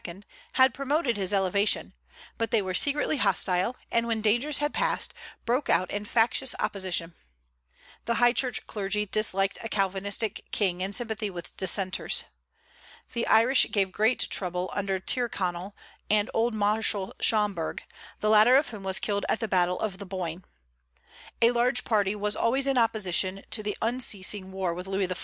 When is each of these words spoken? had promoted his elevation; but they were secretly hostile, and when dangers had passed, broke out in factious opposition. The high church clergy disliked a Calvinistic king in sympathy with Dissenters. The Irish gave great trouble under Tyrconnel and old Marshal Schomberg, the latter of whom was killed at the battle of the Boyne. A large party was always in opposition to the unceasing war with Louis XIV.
had 0.53 0.73
promoted 0.73 1.15
his 1.15 1.31
elevation; 1.31 1.93
but 2.39 2.49
they 2.49 2.59
were 2.59 2.73
secretly 2.73 3.17
hostile, 3.17 3.75
and 3.91 4.07
when 4.07 4.19
dangers 4.19 4.57
had 4.57 4.73
passed, 4.73 5.13
broke 5.45 5.69
out 5.69 5.91
in 5.91 6.03
factious 6.05 6.55
opposition. 6.59 7.13
The 8.05 8.15
high 8.15 8.33
church 8.33 8.65
clergy 8.65 9.05
disliked 9.05 9.59
a 9.63 9.69
Calvinistic 9.69 10.45
king 10.51 10.81
in 10.81 10.91
sympathy 10.91 11.29
with 11.29 11.55
Dissenters. 11.55 12.23
The 13.13 13.27
Irish 13.27 13.67
gave 13.69 13.91
great 13.91 14.25
trouble 14.31 14.71
under 14.73 14.99
Tyrconnel 14.99 15.75
and 16.09 16.31
old 16.33 16.55
Marshal 16.55 17.13
Schomberg, 17.19 17.83
the 18.21 18.29
latter 18.31 18.57
of 18.57 18.69
whom 18.69 18.81
was 18.81 18.97
killed 18.97 19.27
at 19.29 19.39
the 19.39 19.47
battle 19.47 19.79
of 19.79 19.99
the 19.99 20.05
Boyne. 20.07 20.43
A 21.43 21.51
large 21.51 21.83
party 21.83 22.15
was 22.15 22.35
always 22.35 22.65
in 22.65 22.75
opposition 22.75 23.43
to 23.51 23.61
the 23.61 23.77
unceasing 23.83 24.51
war 24.51 24.73
with 24.73 24.87
Louis 24.87 25.05
XIV. 25.07 25.19